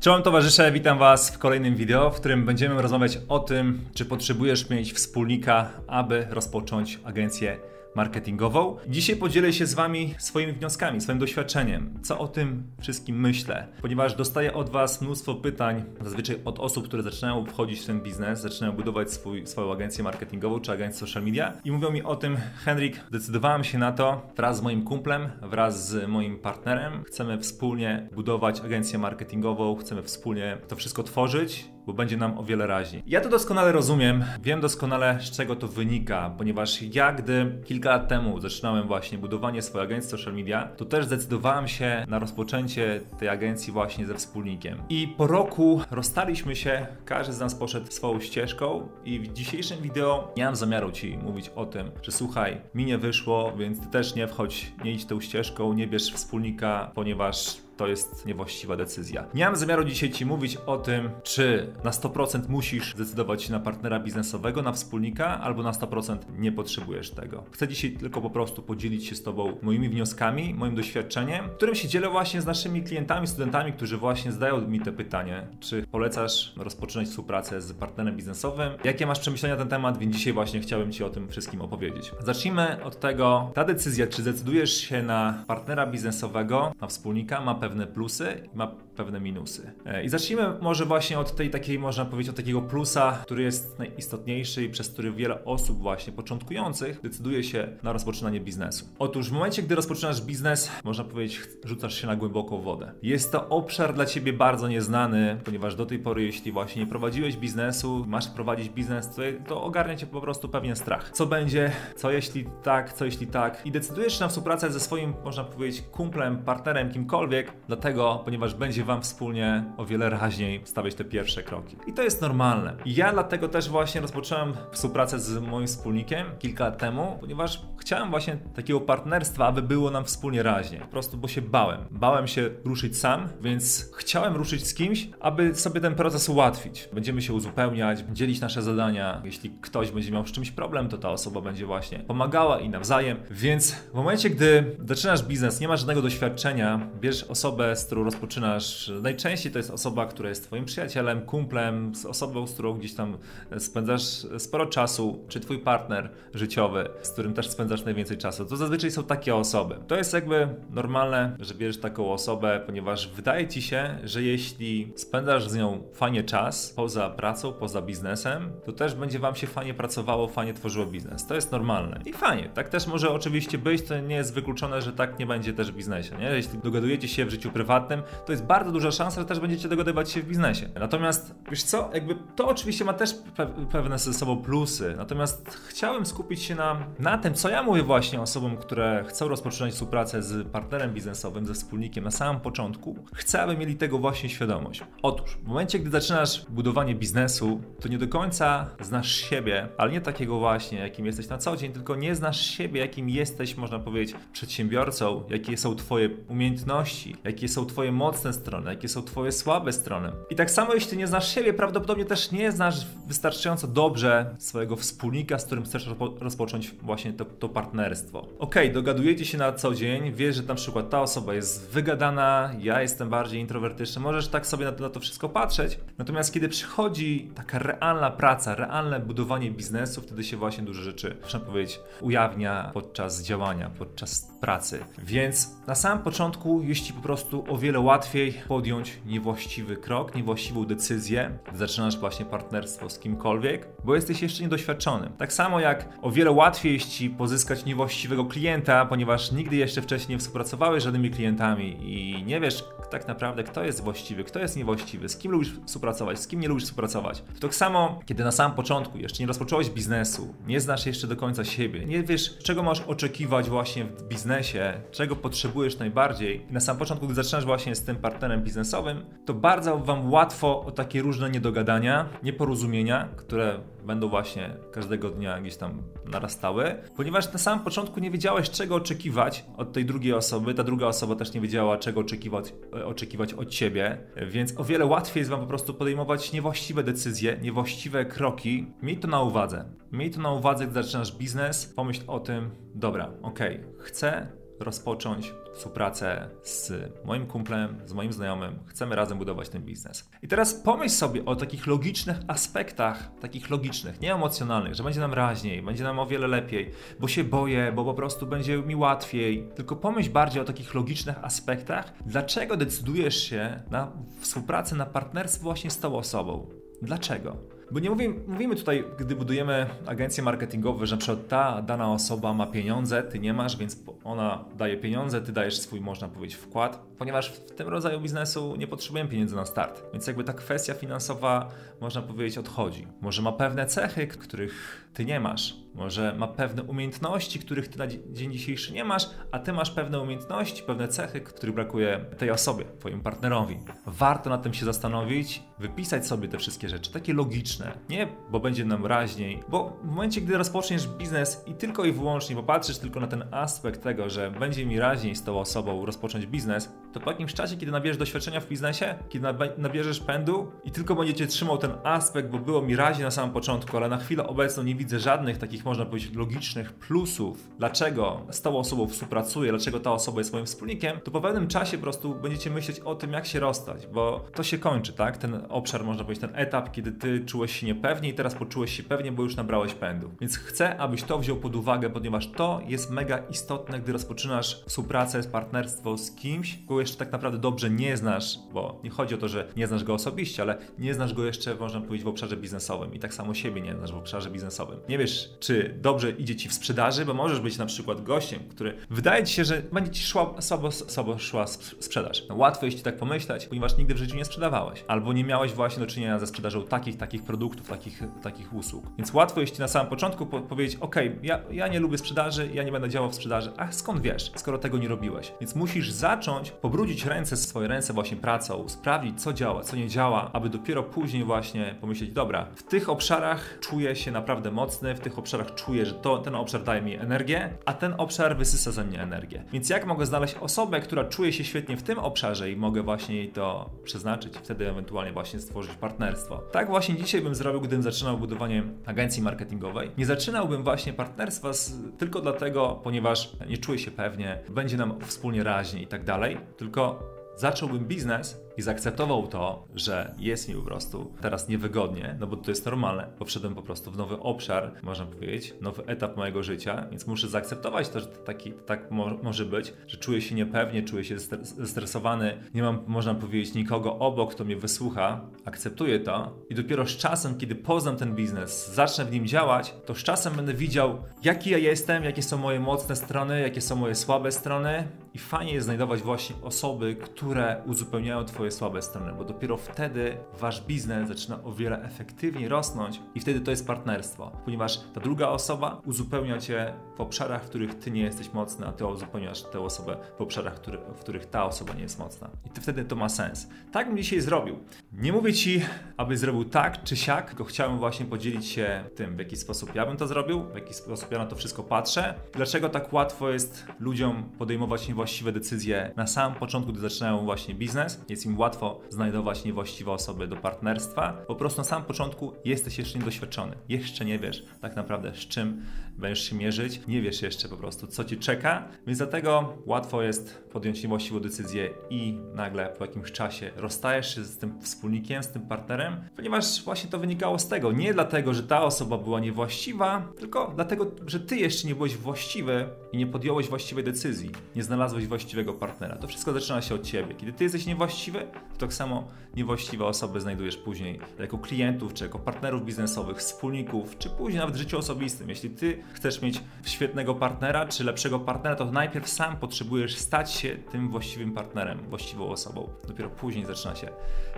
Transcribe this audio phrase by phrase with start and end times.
[0.00, 4.70] Czołem towarzysze, witam Was w kolejnym wideo, w którym będziemy rozmawiać o tym, czy potrzebujesz
[4.70, 7.58] mieć wspólnika, aby rozpocząć agencję
[7.94, 8.76] marketingową.
[8.88, 14.14] Dzisiaj podzielę się z Wami swoimi wnioskami, swoim doświadczeniem, co o tym wszystkim myślę, ponieważ
[14.14, 18.72] dostaję od Was mnóstwo pytań, zazwyczaj od osób, które zaczynają wchodzić w ten biznes, zaczynają
[18.72, 23.00] budować swój, swoją agencję marketingową czy agencję social media i mówią mi o tym, Henryk,
[23.10, 27.04] decydowałem się na to wraz z moim kumplem, wraz z moim partnerem.
[27.04, 32.66] Chcemy wspólnie budować agencję marketingową, chcemy wspólnie to wszystko tworzyć bo będzie nam o wiele
[32.66, 33.02] raźniej.
[33.06, 38.08] Ja to doskonale rozumiem, wiem doskonale z czego to wynika, ponieważ ja gdy kilka lat
[38.08, 43.28] temu zaczynałem właśnie budowanie swojej agencji social media, to też zdecydowałem się na rozpoczęcie tej
[43.28, 44.78] agencji właśnie ze wspólnikiem.
[44.88, 50.32] I po roku rozstaliśmy się, każdy z nas poszedł swoją ścieżką i w dzisiejszym wideo
[50.36, 54.14] nie mam zamiaru Ci mówić o tym, że słuchaj, mi nie wyszło, więc Ty też
[54.14, 59.24] nie wchodź, nie idź tą ścieżką, nie bierz wspólnika, ponieważ to jest niewłaściwa decyzja.
[59.34, 63.60] Nie mam zamiaru dzisiaj Ci mówić o tym, czy na 100% musisz zdecydować się na
[63.60, 67.44] partnera biznesowego, na wspólnika, albo na 100% nie potrzebujesz tego.
[67.50, 71.88] Chcę dzisiaj tylko po prostu podzielić się z Tobą moimi wnioskami, moim doświadczeniem, którym się
[71.88, 77.08] dzielę właśnie z naszymi klientami, studentami, którzy właśnie zadają mi te pytanie, czy polecasz rozpoczynać
[77.08, 81.04] współpracę z partnerem biznesowym, jakie masz przemyślenia na ten temat, więc dzisiaj właśnie chciałem Ci
[81.04, 82.12] o tym wszystkim opowiedzieć.
[82.20, 87.67] Zacznijmy od tego, ta decyzja, czy zdecydujesz się na partnera biznesowego, na wspólnika, ma pewne
[87.68, 88.66] pewne plusy i ma
[88.96, 89.72] pewne minusy.
[89.86, 93.78] E, I zacznijmy może właśnie od tej takiej, można powiedzieć, od takiego plusa, który jest
[93.78, 98.86] najistotniejszy i przez który wiele osób właśnie początkujących decyduje się na rozpoczynanie biznesu.
[98.98, 102.92] Otóż w momencie, gdy rozpoczynasz biznes, można powiedzieć, rzucasz się na głęboką wodę.
[103.02, 107.36] Jest to obszar dla ciebie bardzo nieznany, ponieważ do tej pory, jeśli właśnie nie prowadziłeś
[107.36, 111.10] biznesu, masz prowadzić biznes, to, to ogarnia cię po prostu pewien strach.
[111.10, 115.14] Co będzie, co jeśli tak, co jeśli tak i decydujesz się na współpracę ze swoim,
[115.24, 121.04] można powiedzieć, kumplem, partnerem, kimkolwiek, dlatego, ponieważ będzie Wam wspólnie o wiele raźniej stawiać te
[121.04, 121.76] pierwsze kroki.
[121.86, 122.76] I to jest normalne.
[122.86, 128.36] Ja dlatego też właśnie rozpocząłem współpracę z moim wspólnikiem kilka lat temu, ponieważ chciałem właśnie
[128.54, 130.80] takiego partnerstwa, aby było nam wspólnie raźniej.
[130.80, 131.84] Po prostu, bo się bałem.
[131.90, 136.88] Bałem się ruszyć sam, więc chciałem ruszyć z kimś, aby sobie ten proces ułatwić.
[136.92, 139.22] Będziemy się uzupełniać, dzielić nasze zadania.
[139.24, 143.16] Jeśli ktoś będzie miał z czymś problem, to ta osoba będzie właśnie pomagała i nawzajem.
[143.30, 148.04] Więc w momencie, gdy zaczynasz biznes, nie masz żadnego doświadczenia, bierz osobę, osobę, z którą
[148.04, 148.92] rozpoczynasz.
[149.02, 153.18] Najczęściej to jest osoba, która jest Twoim przyjacielem, kumplem, z osobą, z którą gdzieś tam
[153.58, 158.44] spędzasz sporo czasu, czy Twój partner życiowy, z którym też spędzasz najwięcej czasu.
[158.44, 159.76] To zazwyczaj są takie osoby.
[159.86, 165.48] To jest jakby normalne, że bierzesz taką osobę, ponieważ wydaje Ci się, że jeśli spędzasz
[165.48, 170.28] z nią fajnie czas, poza pracą, poza biznesem, to też będzie Wam się fajnie pracowało,
[170.28, 171.26] fajnie tworzyło biznes.
[171.26, 172.00] To jest normalne.
[172.06, 172.50] I fajnie.
[172.54, 175.76] Tak też może oczywiście być, to nie jest wykluczone, że tak nie będzie też w
[175.76, 176.16] biznesie.
[176.18, 176.26] Nie?
[176.26, 180.10] Jeśli dogadujecie się w życiu prywatnym, to jest bardzo duża szansa, że też będziecie dogadywać
[180.10, 180.68] się w biznesie.
[180.74, 186.06] Natomiast, wiesz co, jakby to oczywiście ma też pe pewne ze sobą plusy, natomiast chciałem
[186.06, 190.48] skupić się na, na tym, co ja mówię właśnie osobom, które chcą rozpoczynać współpracę z
[190.48, 192.96] partnerem biznesowym, ze wspólnikiem na samym początku.
[193.14, 194.84] Chcę, aby mieli tego właśnie świadomość.
[195.02, 200.00] Otóż, w momencie, gdy zaczynasz budowanie biznesu, to nie do końca znasz siebie, ale nie
[200.00, 204.16] takiego właśnie, jakim jesteś na co dzień, tylko nie znasz siebie, jakim jesteś, można powiedzieć,
[204.32, 210.12] przedsiębiorcą, jakie są Twoje umiejętności, jakie są Twoje mocne strony, jakie są Twoje słabe strony.
[210.30, 215.38] I tak samo, jeśli nie znasz siebie, prawdopodobnie też nie znasz wystarczająco dobrze swojego wspólnika,
[215.38, 215.90] z którym chcesz
[216.20, 218.26] rozpocząć właśnie to, to partnerstwo.
[218.38, 222.82] Ok, dogadujecie się na co dzień, wiesz, że na przykład ta osoba jest wygadana, ja
[222.82, 225.78] jestem bardziej introwertyczny, możesz tak sobie na to, na to wszystko patrzeć.
[225.98, 231.40] Natomiast kiedy przychodzi taka realna praca, realne budowanie biznesu, wtedy się właśnie dużo rzeczy, można
[231.40, 234.78] powiedzieć, ujawnia podczas działania, podczas pracy.
[234.98, 241.38] Więc na samym początku, jeśli po prostu o wiele łatwiej podjąć niewłaściwy krok, niewłaściwą decyzję,
[241.54, 245.12] zaczynasz właśnie partnerstwo z kimkolwiek, bo jesteś jeszcze niedoświadczonym.
[245.18, 250.14] Tak samo jak o wiele łatwiej jest ci pozyskać niewłaściwego klienta, ponieważ nigdy jeszcze wcześniej
[250.14, 254.56] nie współpracowałeś z żadnymi klientami i nie wiesz tak naprawdę, kto jest właściwy, kto jest
[254.56, 257.22] niewłaściwy, z kim lubisz współpracować, z kim nie lubisz współpracować.
[257.34, 261.16] To tak samo, kiedy na samym początku jeszcze nie rozpocząłeś biznesu, nie znasz jeszcze do
[261.16, 266.60] końca siebie, nie wiesz, czego masz oczekiwać właśnie w biznesie, czego potrzebujesz najbardziej, i na
[266.60, 271.02] samym początku, gdy zaczynasz właśnie z tym partnerem biznesowym, to bardzo Wam łatwo o takie
[271.02, 278.00] różne niedogadania, nieporozumienia, które będą właśnie każdego dnia gdzieś tam narastały, ponieważ na samym początku
[278.00, 282.00] nie wiedziałeś, czego oczekiwać od tej drugiej osoby, ta druga osoba też nie wiedziała, czego
[282.00, 282.54] oczekiwać,
[282.84, 288.04] oczekiwać od ciebie, więc o wiele łatwiej jest Wam po prostu podejmować niewłaściwe decyzje, niewłaściwe
[288.04, 288.66] kroki.
[288.82, 289.64] Miej to na uwadze.
[289.92, 296.28] Miej to na uwadze, gdy zaczynasz biznes, pomyśl o tym, dobra, okej, chcę rozpocząć współpracę
[296.42, 296.72] z
[297.04, 298.58] moim kumplem, z moim znajomym.
[298.66, 300.10] Chcemy razem budować ten biznes.
[300.22, 305.14] I teraz pomyśl sobie o takich logicznych aspektach, takich logicznych, nie emocjonalnych, że będzie nam
[305.14, 306.70] raźniej, będzie nam o wiele lepiej,
[307.00, 309.48] bo się boję, bo po prostu będzie mi łatwiej.
[309.54, 315.70] Tylko pomyśl bardziej o takich logicznych aspektach, dlaczego decydujesz się na współpracę, na partnerstwo właśnie
[315.70, 316.48] z tą osobą.
[316.82, 317.57] Dlaczego?
[317.70, 322.46] Bo nie mówimy, mówimy tutaj, gdy budujemy agencje marketingowe, że przykład ta dana osoba ma
[322.46, 327.32] pieniądze, ty nie masz, więc ona daje pieniądze, ty dajesz swój, można powiedzieć, wkład, ponieważ
[327.32, 329.82] w tym rodzaju biznesu nie potrzebujemy pieniędzy na start.
[329.92, 331.48] Więc jakby ta kwestia finansowa,
[331.80, 332.86] można powiedzieć, odchodzi.
[333.00, 335.54] Może ma pewne cechy, których ty nie masz.
[335.74, 340.00] Może ma pewne umiejętności, których ty na dzień dzisiejszy nie masz, a ty masz pewne
[340.00, 343.58] umiejętności, pewne cechy, których brakuje tej osobie, twojemu partnerowi.
[343.86, 347.78] Warto nad tym się zastanowić, wypisać sobie te wszystkie rzeczy, takie logiczne.
[347.88, 352.36] Nie, bo będzie nam raźniej, bo w momencie, gdy rozpoczniesz biznes i tylko i wyłącznie
[352.36, 356.72] popatrzysz tylko na ten aspekt tego, że będzie mi raźniej z tą osobą rozpocząć biznes,
[356.92, 359.26] to po jakimś czasie, kiedy nabierzesz doświadczenia w biznesie, kiedy
[359.58, 363.76] nabierzesz pędu i tylko będziecie trzymał ten aspekt, bo było mi raźniej na samym początku,
[363.76, 368.58] ale na chwilę obecną nie widzę żadnych takich, można powiedzieć, logicznych plusów, dlaczego z tą
[368.58, 372.50] osobą współpracuję, dlaczego ta osoba jest moim wspólnikiem, to po pewnym czasie po prostu będziecie
[372.50, 375.16] myśleć o tym, jak się rozstać, bo to się kończy, tak?
[375.16, 378.82] Ten obszar, można powiedzieć, ten etap, kiedy ty czułeś się niepewnie i teraz poczułeś się
[378.82, 380.10] pewnie, bo już nabrałeś pędu.
[380.20, 385.22] Więc chcę, abyś to wziął pod uwagę, ponieważ to jest mega istotne, gdy rozpoczynasz współpracę,
[385.22, 389.28] partnerstwo z kimś, kogo jeszcze tak naprawdę dobrze nie znasz, bo nie chodzi o to,
[389.28, 392.94] że nie znasz go osobiście, ale nie znasz go jeszcze, można powiedzieć, w obszarze biznesowym
[392.94, 394.67] i tak samo siebie nie znasz w obszarze biznesowym.
[394.88, 398.74] Nie wiesz, czy dobrze idzie ci w sprzedaży, bo możesz być na przykład gościem, który
[398.90, 401.46] wydaje ci się, że będzie ci szła, słabo, słabo szła
[401.80, 402.22] sprzedaż.
[402.28, 405.52] No, łatwo jest ci tak pomyśleć, ponieważ nigdy w życiu nie sprzedawałeś, albo nie miałeś
[405.52, 408.84] właśnie do czynienia ze sprzedażą takich, takich produktów, takich, takich usług.
[408.98, 412.50] Więc łatwo jest ci na samym początku po powiedzieć, ok, ja, ja nie lubię sprzedaży,
[412.54, 413.52] ja nie będę działał w sprzedaży.
[413.56, 415.32] A skąd wiesz, skoro tego nie robiłeś?
[415.40, 420.30] Więc musisz zacząć pobrudzić ręce, swoje ręce właśnie pracą, sprawdzić co działa, co nie działa,
[420.32, 425.18] aby dopiero później właśnie pomyśleć, dobra, w tych obszarach czuję się naprawdę mocny, w tych
[425.18, 429.02] obszarach czuję, że to, ten obszar daje mi energię, a ten obszar wysysa ze mnie
[429.02, 429.44] energię.
[429.52, 433.16] Więc jak mogę znaleźć osobę, która czuje się świetnie w tym obszarze i mogę właśnie
[433.16, 436.38] jej to przeznaczyć i wtedy ewentualnie właśnie stworzyć partnerstwo.
[436.52, 439.90] Tak właśnie dzisiaj bym zrobił, gdybym zaczynał budowanie agencji marketingowej.
[439.98, 445.44] Nie zaczynałbym właśnie partnerstwa z, tylko dlatego, ponieważ nie czuję się pewnie, będzie nam wspólnie
[445.44, 447.02] raźnie i tak dalej, tylko
[447.36, 452.50] zacząłbym biznes i zaakceptował to, że jest mi po prostu teraz niewygodnie, no bo to
[452.50, 456.86] jest normalne, bo wszedłem po prostu w nowy obszar, można powiedzieć, nowy etap mojego życia,
[456.90, 461.04] więc muszę zaakceptować to, że taki, tak mo może być, że czuję się niepewnie, czuję
[461.04, 466.86] się zestresowany, nie mam, można powiedzieć, nikogo obok, kto mnie wysłucha, akceptuję to i dopiero
[466.86, 470.98] z czasem, kiedy poznam ten biznes, zacznę w nim działać, to z czasem będę widział,
[471.22, 475.52] jaki ja jestem, jakie są moje mocne strony, jakie są moje słabe strony i fajnie
[475.52, 481.08] jest znajdować właśnie osoby, które uzupełniają Twoje swoje słabe strony, bo dopiero wtedy wasz biznes
[481.08, 486.38] zaczyna o wiele efektywniej rosnąć i wtedy to jest partnerstwo, ponieważ ta druga osoba uzupełnia
[486.38, 490.20] cię w obszarach, w których ty nie jesteś mocny, a ty uzupełniasz tę osobę w
[490.20, 492.30] obszarach, który, w których ta osoba nie jest mocna.
[492.46, 493.48] I ty wtedy to ma sens.
[493.72, 494.58] Tak bym dzisiaj zrobił.
[494.92, 495.62] Nie mówię ci,
[495.96, 499.86] abyś zrobił tak czy siak, tylko chciałem właśnie podzielić się tym, w jaki sposób ja
[499.86, 502.14] bym to zrobił, w jaki sposób ja na to wszystko patrzę.
[502.34, 508.00] Dlaczego tak łatwo jest ludziom podejmować niewłaściwe decyzje na samym początku, gdy zaczynają właśnie biznes.
[508.08, 511.12] Jest im łatwo znajdować niewłaściwe osoby do partnerstwa.
[511.26, 513.56] Po prostu na samym początku jesteś jeszcze niedoświadczony.
[513.68, 515.62] Jeszcze nie wiesz tak naprawdę z czym
[515.98, 516.80] będziesz się mierzyć.
[516.88, 521.70] Nie wiesz jeszcze po prostu co ci czeka, więc dlatego łatwo jest podjąć niewłaściwą decyzję
[521.90, 526.90] i nagle po jakimś czasie rozstajesz się z tym wspólnikiem, z tym partnerem, ponieważ właśnie
[526.90, 527.72] to wynikało z tego.
[527.72, 532.68] Nie dlatego, że ta osoba była niewłaściwa, tylko dlatego, że ty jeszcze nie byłeś właściwy
[532.92, 534.30] i nie podjąłeś właściwej decyzji.
[534.56, 535.96] Nie znalazłeś właściwego partnera.
[535.96, 537.14] To wszystko zaczyna się od ciebie.
[537.14, 538.26] Kiedy ty jesteś niewłaściwy,
[538.58, 544.40] tak samo niewłaściwe osoby znajdujesz później jako klientów, czy jako partnerów biznesowych, wspólników, czy później
[544.40, 545.28] nawet w życiu osobistym.
[545.28, 550.56] Jeśli ty chcesz mieć świetnego partnera, czy lepszego partnera, to najpierw sam potrzebujesz stać się
[550.70, 552.68] tym właściwym partnerem, właściwą osobą.
[552.88, 553.88] Dopiero później zaczyna się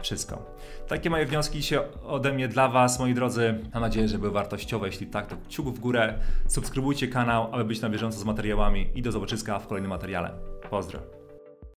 [0.03, 0.57] wszystko.
[0.89, 3.59] Takie moje wnioski się ode mnie dla Was, moi drodzy.
[3.75, 4.87] Mam nadzieję, że były wartościowe.
[4.87, 6.19] Jeśli tak, to kciuk w górę.
[6.49, 10.35] Subskrybujcie kanał, aby być na bieżąco z materiałami i do zobaczyska w kolejnym materiale.
[10.71, 11.20] Pozdro.